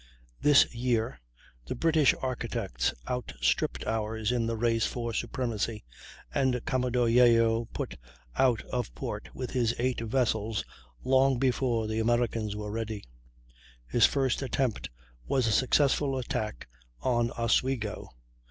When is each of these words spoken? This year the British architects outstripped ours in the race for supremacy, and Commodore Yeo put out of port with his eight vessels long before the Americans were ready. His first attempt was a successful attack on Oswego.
This 0.41 0.73
year 0.73 1.19
the 1.67 1.75
British 1.75 2.15
architects 2.23 2.91
outstripped 3.07 3.85
ours 3.85 4.31
in 4.31 4.47
the 4.47 4.57
race 4.57 4.87
for 4.87 5.13
supremacy, 5.13 5.83
and 6.33 6.59
Commodore 6.65 7.07
Yeo 7.07 7.65
put 7.65 7.97
out 8.35 8.63
of 8.63 8.91
port 8.95 9.29
with 9.35 9.51
his 9.51 9.75
eight 9.77 10.01
vessels 10.01 10.65
long 11.03 11.37
before 11.37 11.85
the 11.85 11.99
Americans 11.99 12.55
were 12.55 12.71
ready. 12.71 13.03
His 13.85 14.07
first 14.07 14.41
attempt 14.41 14.89
was 15.27 15.45
a 15.45 15.51
successful 15.51 16.17
attack 16.17 16.67
on 17.01 17.29
Oswego. 17.37 18.09